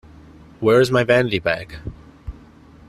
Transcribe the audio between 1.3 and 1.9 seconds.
bag?